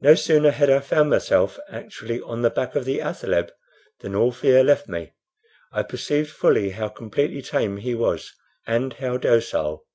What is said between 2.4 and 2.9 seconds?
the back of